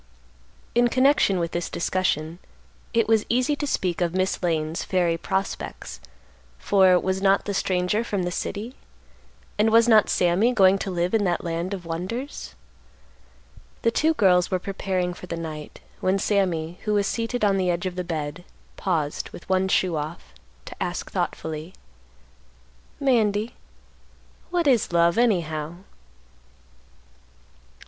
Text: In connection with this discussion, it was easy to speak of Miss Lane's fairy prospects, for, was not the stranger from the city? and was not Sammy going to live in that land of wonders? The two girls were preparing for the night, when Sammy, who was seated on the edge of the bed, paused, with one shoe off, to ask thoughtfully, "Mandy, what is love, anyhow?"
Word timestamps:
In 0.73 0.87
connection 0.87 1.37
with 1.39 1.51
this 1.51 1.69
discussion, 1.69 2.39
it 2.91 3.07
was 3.07 3.23
easy 3.29 3.55
to 3.55 3.67
speak 3.67 4.01
of 4.01 4.15
Miss 4.15 4.41
Lane's 4.41 4.83
fairy 4.83 5.15
prospects, 5.15 5.99
for, 6.57 6.99
was 6.99 7.21
not 7.21 7.45
the 7.45 7.53
stranger 7.53 8.03
from 8.03 8.23
the 8.23 8.31
city? 8.31 8.73
and 9.59 9.69
was 9.69 9.87
not 9.87 10.09
Sammy 10.09 10.53
going 10.53 10.79
to 10.79 10.89
live 10.89 11.13
in 11.13 11.23
that 11.25 11.43
land 11.43 11.71
of 11.71 11.85
wonders? 11.85 12.55
The 13.83 13.91
two 13.91 14.15
girls 14.15 14.49
were 14.49 14.57
preparing 14.57 15.13
for 15.13 15.27
the 15.27 15.37
night, 15.37 15.81
when 15.99 16.17
Sammy, 16.17 16.79
who 16.85 16.95
was 16.95 17.05
seated 17.05 17.45
on 17.45 17.57
the 17.57 17.69
edge 17.69 17.85
of 17.85 17.93
the 17.95 18.03
bed, 18.03 18.43
paused, 18.77 19.29
with 19.29 19.47
one 19.47 19.67
shoe 19.67 19.95
off, 19.97 20.33
to 20.65 20.75
ask 20.81 21.11
thoughtfully, 21.11 21.75
"Mandy, 22.99 23.53
what 24.49 24.65
is 24.65 24.91
love, 24.91 25.19
anyhow?" 25.19 25.75